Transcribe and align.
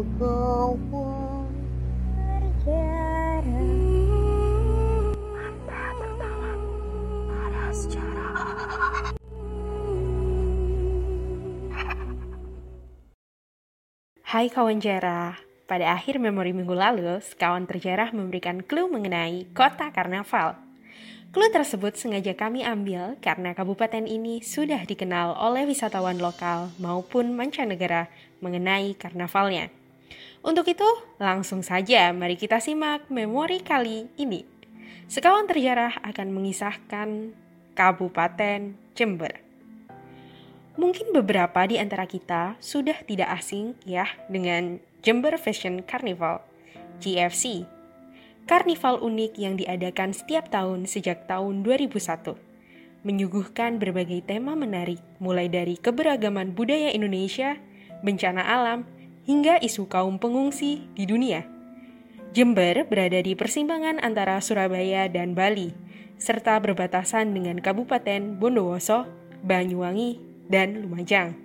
Hai 0.00 0.08
kawan 14.48 14.80
jarah, 14.80 15.36
pada 15.68 15.92
akhir 15.92 16.16
memori 16.16 16.56
minggu 16.56 16.72
lalu, 16.72 17.20
sekawan 17.20 17.68
terjarah 17.68 18.08
memberikan 18.16 18.64
clue 18.64 18.88
mengenai 18.88 19.52
kota 19.52 19.92
karnaval. 19.92 20.56
Clue 21.28 21.52
tersebut 21.52 22.00
sengaja 22.00 22.32
kami 22.32 22.64
ambil 22.64 23.20
karena 23.20 23.52
kabupaten 23.52 24.08
ini 24.08 24.40
sudah 24.40 24.80
dikenal 24.88 25.36
oleh 25.36 25.68
wisatawan 25.68 26.16
lokal 26.16 26.72
maupun 26.80 27.36
mancanegara 27.36 28.08
mengenai 28.40 28.96
karnavalnya. 28.96 29.79
Untuk 30.40 30.72
itu, 30.72 30.88
langsung 31.20 31.60
saja 31.60 32.16
mari 32.16 32.40
kita 32.40 32.64
simak 32.64 33.04
memori 33.12 33.60
kali 33.60 34.08
ini. 34.16 34.48
Sekawan 35.04 35.44
terjarah 35.44 36.00
akan 36.00 36.32
mengisahkan 36.32 37.36
Kabupaten 37.76 38.72
Jember. 38.96 39.42
Mungkin 40.80 41.12
beberapa 41.12 41.68
di 41.68 41.76
antara 41.76 42.08
kita 42.08 42.56
sudah 42.56 43.04
tidak 43.04 43.28
asing 43.36 43.76
ya 43.84 44.08
dengan 44.32 44.80
Jember 45.04 45.36
Fashion 45.36 45.84
Carnival, 45.84 46.40
GFC. 47.04 47.68
Karnival 48.48 48.96
unik 49.04 49.32
yang 49.36 49.60
diadakan 49.60 50.16
setiap 50.16 50.48
tahun 50.48 50.88
sejak 50.88 51.28
tahun 51.28 51.60
2001. 51.68 52.32
Menyuguhkan 53.04 53.76
berbagai 53.76 54.24
tema 54.24 54.56
menarik 54.56 55.00
mulai 55.20 55.52
dari 55.52 55.76
keberagaman 55.76 56.56
budaya 56.56 56.92
Indonesia, 56.96 57.60
bencana 58.00 58.40
alam, 58.40 58.88
hingga 59.30 59.62
isu 59.62 59.86
kaum 59.86 60.18
pengungsi 60.18 60.90
di 60.98 61.06
dunia. 61.06 61.46
Jember 62.34 62.82
berada 62.90 63.22
di 63.22 63.38
persimpangan 63.38 64.02
antara 64.02 64.42
Surabaya 64.42 65.06
dan 65.06 65.38
Bali, 65.38 65.70
serta 66.18 66.58
berbatasan 66.58 67.30
dengan 67.30 67.62
Kabupaten 67.62 68.34
Bondowoso, 68.42 69.06
Banyuwangi, 69.46 70.18
dan 70.50 70.82
Lumajang. 70.82 71.38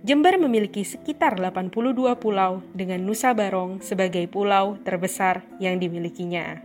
Jember 0.00 0.40
memiliki 0.40 0.80
sekitar 0.80 1.36
82 1.36 2.16
pulau 2.16 2.64
dengan 2.72 3.04
Nusa 3.04 3.36
Barong 3.36 3.84
sebagai 3.84 4.24
pulau 4.32 4.80
terbesar 4.80 5.44
yang 5.60 5.76
dimilikinya. 5.76 6.64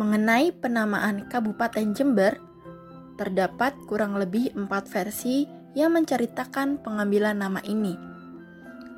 Mengenai 0.00 0.48
penamaan 0.56 1.28
Kabupaten 1.28 1.92
Jember, 1.92 2.40
terdapat 3.20 3.76
kurang 3.84 4.16
lebih 4.16 4.48
empat 4.56 4.88
versi 4.88 5.44
yang 5.76 5.92
menceritakan 5.92 6.80
pengambilan 6.80 7.36
nama 7.36 7.60
ini. 7.68 8.09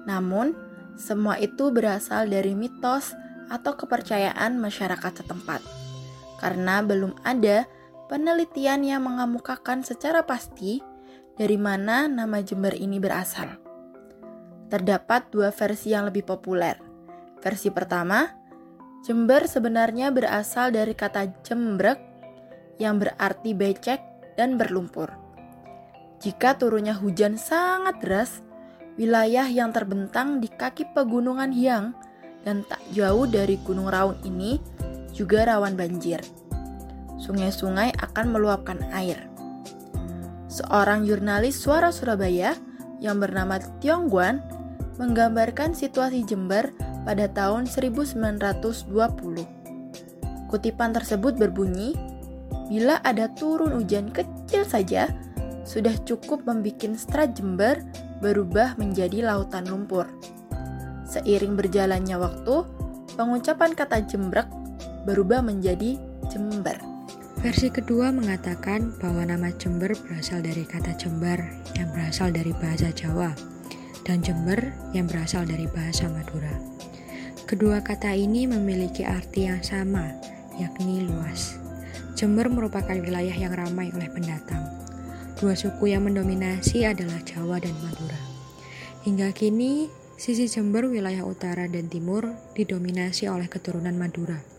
Namun, 0.08 0.54
semua 0.98 1.38
itu 1.38 1.72
berasal 1.72 2.28
dari 2.28 2.52
mitos 2.52 3.14
atau 3.48 3.76
kepercayaan 3.76 4.56
masyarakat 4.60 5.24
setempat, 5.24 5.60
karena 6.40 6.80
belum 6.80 7.16
ada 7.24 7.68
penelitian 8.08 8.84
yang 8.84 9.04
mengemukakan 9.08 9.84
secara 9.84 10.24
pasti 10.24 10.80
dari 11.36 11.56
mana 11.56 12.08
nama 12.08 12.44
Jember 12.44 12.76
ini 12.76 13.00
berasal. 13.00 13.56
Terdapat 14.68 15.28
dua 15.32 15.52
versi 15.52 15.92
yang 15.92 16.08
lebih 16.08 16.24
populer. 16.24 16.80
Versi 17.40 17.68
pertama, 17.68 18.24
Jember 19.02 19.50
sebenarnya 19.50 20.14
berasal 20.14 20.70
dari 20.70 20.94
kata 20.94 21.42
jembrek 21.42 21.98
yang 22.78 23.02
berarti 23.02 23.50
becek 23.52 24.00
dan 24.38 24.54
berlumpur. 24.56 25.10
Jika 26.22 26.54
turunnya 26.54 26.94
hujan 26.94 27.34
sangat 27.34 27.98
deras, 27.98 28.46
wilayah 29.00 29.48
yang 29.48 29.72
terbentang 29.72 30.42
di 30.42 30.48
kaki 30.50 30.92
pegunungan 30.92 31.52
Hyang 31.52 31.96
dan 32.42 32.66
tak 32.66 32.82
jauh 32.92 33.24
dari 33.24 33.56
Gunung 33.62 33.88
Raung 33.88 34.18
ini 34.26 34.58
juga 35.14 35.46
rawan 35.46 35.78
banjir. 35.78 36.20
Sungai-sungai 37.22 37.94
akan 38.02 38.34
meluapkan 38.34 38.82
air 38.90 39.32
seorang 40.52 41.08
jurnalis 41.08 41.56
suara 41.56 41.88
Surabaya 41.88 42.52
yang 43.00 43.16
bernama 43.16 43.56
Tiongguan 43.80 44.44
menggambarkan 45.00 45.72
situasi 45.72 46.28
Jember 46.28 46.68
pada 47.08 47.24
tahun 47.32 47.64
1920. 47.64 48.84
Kutipan 50.52 50.92
tersebut 50.92 51.40
berbunyi, 51.40 51.96
bila 52.68 53.00
ada 53.00 53.32
turun 53.32 53.72
hujan 53.72 54.12
kecil 54.12 54.68
saja, 54.68 55.08
sudah 55.64 55.96
cukup 56.04 56.44
membuat 56.44 56.92
strat 57.00 57.32
Jember 57.32 57.80
berubah 58.22 58.78
menjadi 58.78 59.26
lautan 59.26 59.66
lumpur. 59.66 60.06
Seiring 61.04 61.58
berjalannya 61.58 62.16
waktu, 62.16 62.62
pengucapan 63.18 63.74
kata 63.74 64.06
jembrek 64.06 64.46
berubah 65.04 65.42
menjadi 65.42 65.98
jember. 66.30 66.78
Versi 67.42 67.74
kedua 67.74 68.14
mengatakan 68.14 68.94
bahwa 69.02 69.26
nama 69.26 69.50
Jember 69.58 69.90
berasal 69.98 70.46
dari 70.46 70.62
kata 70.62 70.94
Jember 70.94 71.42
yang 71.74 71.90
berasal 71.90 72.30
dari 72.30 72.54
bahasa 72.54 72.94
Jawa 72.94 73.34
dan 74.06 74.22
Jember 74.22 74.70
yang 74.94 75.10
berasal 75.10 75.42
dari 75.42 75.66
bahasa 75.66 76.06
Madura. 76.06 76.54
Kedua 77.50 77.82
kata 77.82 78.14
ini 78.14 78.46
memiliki 78.46 79.02
arti 79.02 79.50
yang 79.50 79.58
sama, 79.58 80.06
yakni 80.54 81.02
luas. 81.02 81.58
Jember 82.14 82.46
merupakan 82.46 82.94
wilayah 82.94 83.34
yang 83.34 83.50
ramai 83.50 83.90
oleh 83.90 84.06
pendatang. 84.06 84.81
Dua 85.42 85.58
suku 85.58 85.90
yang 85.90 86.06
mendominasi 86.06 86.86
adalah 86.86 87.18
Jawa 87.26 87.58
dan 87.58 87.74
Madura. 87.82 88.22
Hingga 89.02 89.34
kini, 89.34 89.90
sisi 90.14 90.46
Jember 90.46 90.86
wilayah 90.86 91.26
utara 91.26 91.66
dan 91.66 91.90
timur 91.90 92.30
didominasi 92.54 93.26
oleh 93.26 93.50
keturunan 93.50 93.98
Madura 93.98 94.52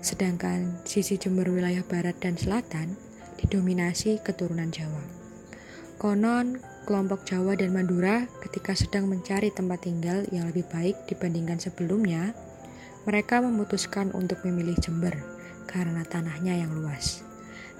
sedangkan 0.00 0.78
sisi 0.86 1.18
Jember 1.18 1.50
wilayah 1.50 1.82
barat 1.82 2.14
dan 2.22 2.38
selatan 2.38 2.94
didominasi 3.38 4.22
keturunan 4.22 4.70
Jawa. 4.70 5.02
Konon, 5.98 6.62
kelompok 6.86 7.26
Jawa 7.26 7.58
dan 7.58 7.74
Madura 7.74 8.30
ketika 8.46 8.74
sedang 8.78 9.10
mencari 9.10 9.50
tempat 9.50 9.82
tinggal 9.82 10.22
yang 10.30 10.46
lebih 10.46 10.66
baik 10.70 10.94
dibandingkan 11.10 11.58
sebelumnya, 11.58 12.34
mereka 13.02 13.42
memutuskan 13.42 14.14
untuk 14.14 14.38
memilih 14.46 14.78
Jember 14.78 15.14
karena 15.66 16.06
tanahnya 16.06 16.54
yang 16.54 16.70
luas. 16.70 17.26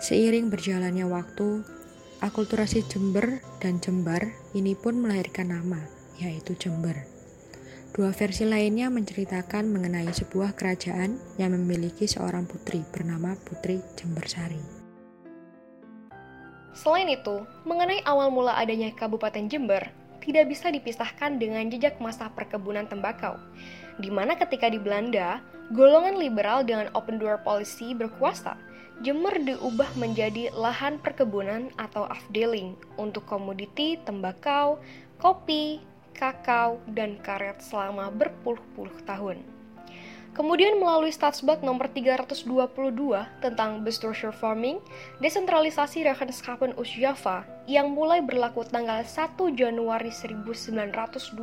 Seiring 0.02 0.50
berjalannya 0.50 1.06
waktu, 1.06 1.62
akulturasi 2.18 2.82
Jember 2.90 3.38
dan 3.62 3.78
Jembar 3.78 4.34
ini 4.54 4.74
pun 4.74 4.98
melahirkan 4.98 5.54
nama, 5.54 5.78
yaitu 6.18 6.58
Jember. 6.58 7.06
Dua 7.94 8.14
versi 8.14 8.46
lainnya 8.46 8.90
menceritakan 8.90 9.70
mengenai 9.70 10.10
sebuah 10.10 10.54
kerajaan 10.54 11.18
yang 11.40 11.54
memiliki 11.54 12.06
seorang 12.06 12.46
putri 12.46 12.84
bernama 12.94 13.34
Putri 13.42 13.82
Jembersari. 13.98 14.60
Selain 16.78 17.10
itu, 17.10 17.42
mengenai 17.66 18.06
awal 18.06 18.30
mula 18.30 18.54
adanya 18.54 18.94
Kabupaten 18.94 19.50
Jember, 19.50 19.90
tidak 20.22 20.46
bisa 20.46 20.70
dipisahkan 20.70 21.42
dengan 21.42 21.66
jejak 21.72 21.98
masa 21.98 22.30
perkebunan 22.30 22.86
tembakau, 22.86 23.34
di 23.98 24.14
mana 24.14 24.38
ketika 24.38 24.70
di 24.70 24.78
Belanda, 24.78 25.42
golongan 25.74 26.20
liberal 26.22 26.62
dengan 26.62 26.86
open 26.94 27.18
door 27.18 27.42
policy 27.42 27.98
berkuasa, 27.98 28.54
Jember 28.98 29.38
diubah 29.38 29.94
menjadi 29.94 30.50
lahan 30.50 30.98
perkebunan 30.98 31.70
atau 31.78 32.02
afdeling 32.10 32.74
untuk 32.98 33.22
komoditi 33.30 33.94
tembakau, 34.02 34.82
kopi, 35.22 35.78
kakao, 36.18 36.82
dan 36.90 37.14
karet 37.22 37.62
selama 37.62 38.10
berpuluh-puluh 38.10 38.98
tahun. 39.06 39.38
Kemudian 40.34 40.82
melalui 40.82 41.14
Statsbak 41.14 41.62
nomor 41.62 41.94
322 41.94 42.42
tentang 43.38 43.86
Bestuurser 43.86 44.34
Farming, 44.34 44.82
desentralisasi 45.22 46.02
Regenskapen 46.02 46.74
Oost-Java 46.74 47.46
yang 47.70 47.94
mulai 47.94 48.18
berlaku 48.18 48.66
tanggal 48.66 49.06
1 49.06 49.34
Januari 49.54 50.10
1929, 50.10 51.38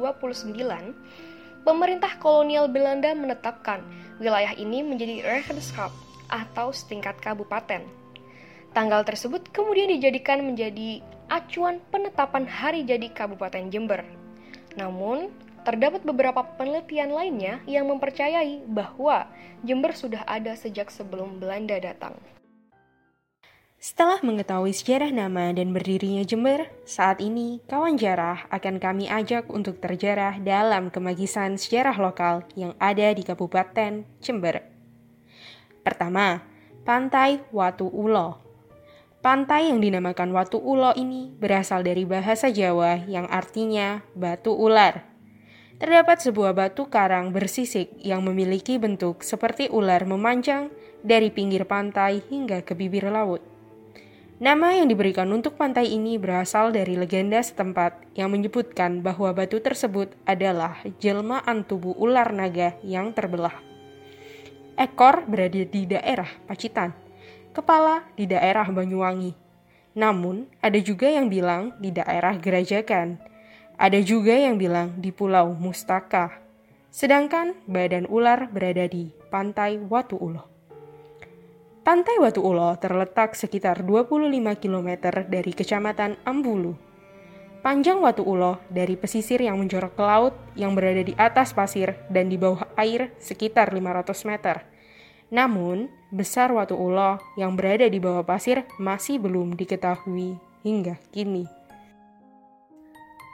pemerintah 1.64 2.20
kolonial 2.20 2.68
Belanda 2.68 3.16
menetapkan 3.16 3.80
wilayah 4.20 4.52
ini 4.56 4.84
menjadi 4.84 5.24
Regenskap 5.24 5.96
atau 6.28 6.74
setingkat 6.76 7.18
kabupaten. 7.22 7.84
Tanggal 8.76 9.08
tersebut 9.08 9.50
kemudian 9.56 9.88
dijadikan 9.88 10.44
menjadi 10.44 11.00
acuan 11.32 11.80
penetapan 11.90 12.44
hari 12.46 12.84
jadi 12.84 13.08
Kabupaten 13.10 13.72
Jember 13.72 14.04
namun, 14.76 15.32
terdapat 15.64 16.04
beberapa 16.04 16.44
penelitian 16.60 17.10
lainnya 17.16 17.64
yang 17.66 17.88
mempercayai 17.90 18.68
bahwa 18.68 19.26
Jember 19.66 19.96
sudah 19.96 20.22
ada 20.28 20.54
sejak 20.54 20.92
sebelum 20.92 21.42
Belanda 21.42 21.80
datang. 21.80 22.20
Setelah 23.76 24.18
mengetahui 24.26 24.74
sejarah 24.74 25.14
nama 25.14 25.54
dan 25.54 25.70
berdirinya 25.70 26.26
Jember, 26.26 26.70
saat 26.90 27.22
ini 27.22 27.62
kawan 27.70 27.98
jarah 28.02 28.50
akan 28.50 28.82
kami 28.82 29.06
ajak 29.10 29.46
untuk 29.52 29.78
terjarah 29.78 30.42
dalam 30.42 30.90
kemagisan 30.90 31.56
sejarah 31.56 31.96
lokal 31.98 32.44
yang 32.58 32.74
ada 32.82 33.14
di 33.14 33.22
Kabupaten 33.22 34.06
Jember. 34.22 34.75
Pertama, 35.86 36.42
Pantai 36.82 37.46
Watu 37.54 37.86
Ulo. 37.86 38.42
Pantai 39.22 39.70
yang 39.70 39.78
dinamakan 39.78 40.34
Watu 40.34 40.58
Ulo 40.58 40.98
ini 40.98 41.30
berasal 41.38 41.86
dari 41.86 42.10
bahasa 42.10 42.50
Jawa 42.50 43.06
yang 43.06 43.30
artinya 43.30 44.02
batu 44.18 44.50
ular. 44.50 45.14
terdapat 45.76 46.24
sebuah 46.24 46.56
batu 46.56 46.88
karang 46.88 47.36
bersisik 47.36 48.00
yang 48.00 48.24
memiliki 48.24 48.80
bentuk 48.80 49.28
seperti 49.28 49.68
ular 49.68 50.08
memanjang 50.08 50.72
dari 51.04 51.28
pinggir 51.28 51.68
pantai 51.68 52.24
hingga 52.32 52.64
ke 52.64 52.72
bibir 52.72 53.12
laut. 53.12 53.44
Nama 54.40 54.80
yang 54.80 54.88
diberikan 54.88 55.28
untuk 55.36 55.60
pantai 55.60 55.92
ini 55.92 56.16
berasal 56.16 56.72
dari 56.72 56.96
legenda 56.96 57.44
setempat 57.44 58.16
yang 58.16 58.32
menyebutkan 58.32 59.04
bahwa 59.04 59.36
batu 59.36 59.60
tersebut 59.60 60.16
adalah 60.24 60.80
jelmaan 61.04 61.68
tubuh 61.68 61.92
ular 62.00 62.32
naga 62.32 62.80
yang 62.80 63.12
terbelah. 63.12 63.75
Ekor 64.76 65.24
berada 65.24 65.64
di 65.64 65.88
daerah 65.88 66.28
Pacitan, 66.44 66.92
kepala 67.56 68.04
di 68.20 68.28
daerah 68.28 68.68
Banyuwangi. 68.68 69.32
Namun, 69.96 70.52
ada 70.60 70.76
juga 70.84 71.08
yang 71.08 71.32
bilang 71.32 71.72
di 71.80 71.96
daerah 71.96 72.36
Gerajakan, 72.36 73.16
ada 73.80 74.00
juga 74.04 74.36
yang 74.36 74.60
bilang 74.60 75.00
di 75.00 75.16
Pulau 75.16 75.56
Mustaka, 75.56 76.44
sedangkan 76.92 77.56
badan 77.72 78.04
ular 78.12 78.52
berada 78.52 78.84
di 78.92 79.16
Pantai 79.32 79.80
Watu 79.80 80.20
Ulo. 80.20 80.44
Pantai 81.88 82.20
Watu 82.20 82.44
Ulo 82.44 82.76
terletak 82.76 83.40
sekitar 83.40 83.80
25 83.80 84.28
km 84.60 84.90
dari 85.32 85.56
Kecamatan 85.56 86.20
Ambulu. 86.28 86.76
Panjang 87.66 87.98
Watu 87.98 88.22
Ulo 88.22 88.62
dari 88.70 88.94
pesisir 88.94 89.42
yang 89.42 89.58
menjorok 89.58 89.98
ke 89.98 90.04
laut 90.06 90.38
yang 90.54 90.78
berada 90.78 91.02
di 91.02 91.18
atas 91.18 91.50
pasir 91.50 91.98
dan 92.14 92.30
di 92.30 92.38
bawah 92.38 92.62
air 92.78 93.10
sekitar 93.18 93.74
500 93.74 94.06
meter. 94.30 94.62
Namun, 95.34 95.90
besar 96.14 96.54
Watu 96.54 96.78
Ulo 96.78 97.18
yang 97.34 97.58
berada 97.58 97.90
di 97.90 97.98
bawah 97.98 98.22
pasir 98.22 98.70
masih 98.78 99.18
belum 99.18 99.58
diketahui 99.58 100.38
hingga 100.62 101.02
kini. 101.10 101.50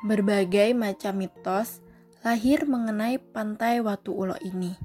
Berbagai 0.08 0.80
macam 0.80 1.20
mitos 1.20 1.84
lahir 2.24 2.64
mengenai 2.64 3.20
pantai 3.20 3.84
Watu 3.84 4.16
Ulo 4.16 4.40
ini. 4.48 4.80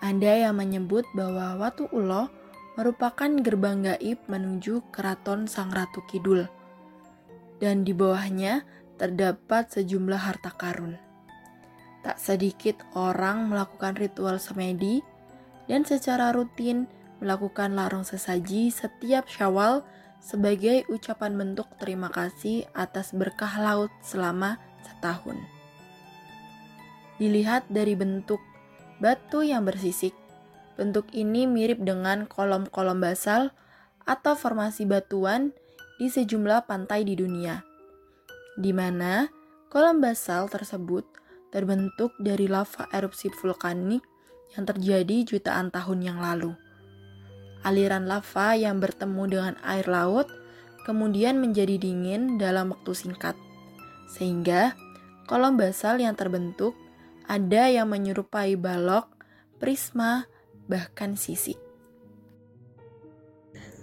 Ada 0.00 0.48
yang 0.48 0.56
menyebut 0.56 1.04
bahwa 1.12 1.60
Watu 1.60 1.92
Ulo 1.92 2.32
merupakan 2.80 3.28
gerbang 3.44 3.84
gaib 3.84 4.16
menuju 4.32 4.80
keraton 4.96 5.44
Sang 5.44 5.68
Ratu 5.68 6.00
Kidul. 6.08 6.63
Dan 7.58 7.86
di 7.86 7.94
bawahnya 7.94 8.66
terdapat 8.98 9.70
sejumlah 9.74 10.20
harta 10.20 10.54
karun. 10.54 10.98
Tak 12.04 12.20
sedikit 12.20 12.84
orang 12.92 13.48
melakukan 13.48 13.96
ritual 13.96 14.36
semedi 14.36 15.00
dan 15.64 15.88
secara 15.88 16.30
rutin 16.36 16.84
melakukan 17.24 17.72
larung 17.72 18.04
sesaji 18.04 18.68
setiap 18.68 19.24
syawal 19.24 19.80
sebagai 20.20 20.84
ucapan 20.88 21.36
bentuk 21.36 21.68
terima 21.80 22.08
kasih 22.08 22.64
atas 22.72 23.12
berkah 23.16 23.60
laut 23.60 23.92
selama 24.04 24.60
setahun. 24.84 25.36
Dilihat 27.20 27.68
dari 27.68 27.94
bentuk 27.94 28.40
batu 28.98 29.44
yang 29.44 29.68
bersisik, 29.68 30.16
bentuk 30.80 31.08
ini 31.12 31.44
mirip 31.44 31.80
dengan 31.80 32.24
kolom-kolom 32.24 33.00
basal 33.00 33.52
atau 34.04 34.36
formasi 34.36 34.84
batuan 34.84 35.56
di 36.00 36.10
sejumlah 36.10 36.66
pantai 36.66 37.06
di 37.06 37.14
dunia, 37.14 37.62
di 38.58 38.70
mana 38.74 39.30
kolom 39.70 40.02
basal 40.02 40.46
tersebut 40.50 41.06
terbentuk 41.50 42.14
dari 42.18 42.50
lava 42.50 42.90
erupsi 42.90 43.30
vulkanik 43.30 44.02
yang 44.58 44.66
terjadi 44.66 45.22
jutaan 45.26 45.70
tahun 45.70 46.00
yang 46.02 46.18
lalu 46.18 46.54
aliran 47.64 48.04
lava 48.04 48.52
yang 48.54 48.78
bertemu 48.78 49.22
dengan 49.26 49.54
air 49.64 49.88
laut 49.88 50.28
kemudian 50.84 51.40
menjadi 51.40 51.80
dingin 51.80 52.36
dalam 52.36 52.76
waktu 52.76 52.92
singkat. 52.92 53.34
Sehingga 54.12 54.76
kolom 55.24 55.56
basal 55.56 55.98
yang 55.98 56.12
terbentuk 56.14 56.76
ada 57.24 57.72
yang 57.72 57.88
menyerupai 57.88 58.54
balok, 58.60 59.08
prisma, 59.56 60.28
bahkan 60.68 61.16
sisik. 61.16 61.56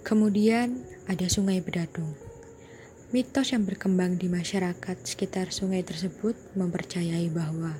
Kemudian 0.06 0.86
ada 1.10 1.26
Sungai 1.26 1.58
Bedadung. 1.58 2.14
Mitos 3.10 3.50
yang 3.50 3.66
berkembang 3.66 4.22
di 4.22 4.30
masyarakat 4.30 4.96
sekitar 5.02 5.50
sungai 5.50 5.82
tersebut 5.82 6.38
mempercayai 6.54 7.26
bahwa 7.28 7.74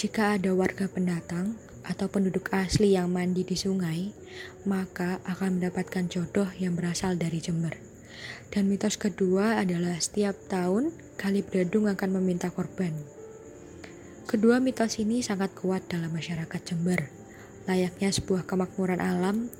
jika 0.00 0.34
ada 0.40 0.56
warga 0.56 0.88
pendatang 0.88 1.60
atau 1.84 2.08
penduduk 2.08 2.48
asli 2.56 2.96
yang 2.96 3.12
mandi 3.12 3.44
di 3.44 3.52
sungai, 3.54 4.16
maka 4.64 5.20
akan 5.28 5.60
mendapatkan 5.60 6.08
jodoh 6.08 6.48
yang 6.56 6.72
berasal 6.72 7.20
dari 7.20 7.38
Jember. 7.38 7.76
Dan 8.48 8.66
mitos 8.72 8.96
kedua 8.96 9.60
adalah 9.60 10.00
setiap 10.00 10.34
tahun 10.48 10.90
Kali 11.20 11.44
Bradung 11.44 11.84
akan 11.86 12.16
meminta 12.16 12.48
korban. 12.48 12.96
Kedua 14.24 14.60
mitos 14.60 14.96
ini 15.00 15.20
sangat 15.20 15.52
kuat 15.52 15.86
dalam 15.88 16.12
masyarakat 16.16 16.60
Jember, 16.64 17.12
layaknya 17.68 18.08
sebuah 18.08 18.48
kemakmuran 18.48 19.00
alam 19.04 19.52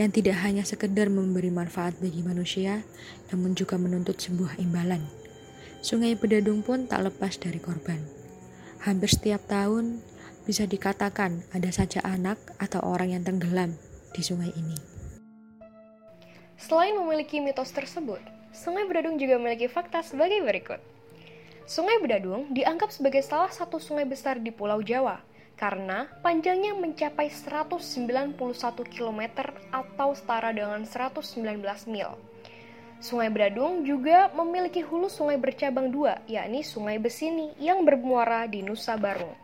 yang 0.00 0.08
tidak 0.08 0.40
hanya 0.40 0.64
sekedar 0.64 1.12
memberi 1.12 1.52
manfaat 1.52 1.92
bagi 2.00 2.24
manusia, 2.24 2.80
namun 3.28 3.52
juga 3.52 3.76
menuntut 3.76 4.16
sebuah 4.16 4.56
imbalan. 4.56 5.04
Sungai 5.82 6.14
Bedadung 6.16 6.62
pun 6.64 6.86
tak 6.88 7.04
lepas 7.04 7.36
dari 7.36 7.58
korban. 7.58 8.00
Hampir 8.82 9.10
setiap 9.10 9.44
tahun, 9.50 10.00
bisa 10.48 10.66
dikatakan 10.66 11.44
ada 11.54 11.70
saja 11.70 12.02
anak 12.02 12.38
atau 12.58 12.82
orang 12.82 13.14
yang 13.14 13.22
tenggelam 13.22 13.76
di 14.14 14.22
sungai 14.24 14.50
ini. 14.54 14.78
Selain 16.58 16.94
memiliki 16.94 17.42
mitos 17.42 17.74
tersebut, 17.74 18.22
Sungai 18.52 18.84
Bedadung 18.84 19.16
juga 19.16 19.40
memiliki 19.40 19.66
fakta 19.66 20.04
sebagai 20.04 20.44
berikut. 20.44 20.78
Sungai 21.64 21.98
Bedadung 22.04 22.52
dianggap 22.52 22.92
sebagai 22.92 23.24
salah 23.24 23.48
satu 23.48 23.80
sungai 23.80 24.04
besar 24.04 24.36
di 24.38 24.52
Pulau 24.52 24.84
Jawa 24.84 25.24
karena 25.62 26.10
panjangnya 26.26 26.74
mencapai 26.74 27.30
191 27.30 28.34
km 28.90 29.20
atau 29.70 30.10
setara 30.10 30.50
dengan 30.50 30.82
119 30.82 31.62
mil. 31.86 32.18
Sungai 32.98 33.30
Bedadung 33.30 33.86
juga 33.86 34.26
memiliki 34.34 34.82
hulu 34.82 35.06
sungai 35.06 35.38
bercabang 35.38 35.94
dua, 35.94 36.18
yakni 36.26 36.66
Sungai 36.66 36.98
Besini 36.98 37.54
yang 37.62 37.86
bermuara 37.86 38.50
di 38.50 38.58
Nusa 38.66 38.98
Barung. 38.98 39.38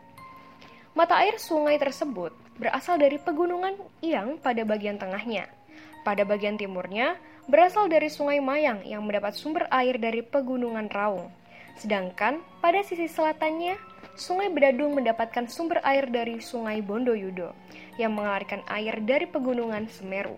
Mata 0.91 1.23
air 1.23 1.39
sungai 1.39 1.79
tersebut 1.79 2.35
berasal 2.59 2.99
dari 2.99 3.15
pegunungan 3.15 3.79
yang 4.03 4.35
pada 4.43 4.67
bagian 4.67 4.99
tengahnya. 4.99 5.47
Pada 6.03 6.27
bagian 6.27 6.59
timurnya 6.59 7.15
berasal 7.47 7.87
dari 7.87 8.11
Sungai 8.11 8.43
Mayang 8.43 8.83
yang 8.83 9.07
mendapat 9.07 9.39
sumber 9.39 9.71
air 9.71 9.95
dari 9.95 10.19
pegunungan 10.19 10.91
Raung. 10.91 11.31
Sedangkan 11.79 12.43
pada 12.59 12.83
sisi 12.83 13.07
selatannya, 13.07 13.79
Sungai 14.19 14.51
Bedadung 14.51 14.99
mendapatkan 14.99 15.47
sumber 15.47 15.79
air 15.87 16.03
dari 16.11 16.43
Sungai 16.43 16.83
Bondoyudo 16.83 17.55
yang 17.95 18.19
mengalirkan 18.19 18.59
air 18.67 18.99
dari 18.99 19.23
pegunungan 19.23 19.87
Semeru. 19.87 20.35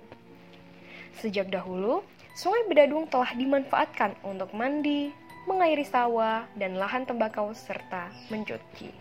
Sejak 1.17 1.49
dahulu, 1.49 2.05
Sungai 2.37 2.61
Bedadung 2.69 3.09
telah 3.09 3.33
dimanfaatkan 3.33 4.21
untuk 4.21 4.53
mandi, 4.53 5.09
mengairi 5.49 5.81
sawah, 5.81 6.45
dan 6.53 6.77
lahan 6.77 7.09
tembakau 7.09 7.57
serta 7.57 8.13
mencuci. 8.29 8.93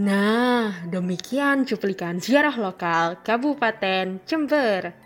Nah, 0.00 0.88
demikian 0.88 1.68
cuplikan 1.68 2.24
sejarah 2.24 2.56
lokal 2.56 3.20
Kabupaten 3.20 4.24
Jember. 4.24 4.96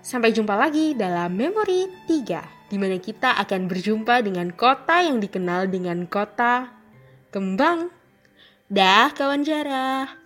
Sampai 0.00 0.32
jumpa 0.32 0.56
lagi 0.56 0.96
dalam 0.96 1.36
Memori 1.36 1.92
3, 2.08 2.72
di 2.72 2.80
mana 2.80 2.96
kita 2.96 3.36
akan 3.36 3.68
berjumpa 3.68 4.24
dengan 4.24 4.48
kota 4.48 5.04
yang 5.04 5.20
dikenal 5.20 5.68
dengan 5.68 6.08
kota 6.08 6.83
kembang. 7.34 7.90
Dah 8.70 9.10
kawan 9.10 9.42
jarah. 9.42 10.23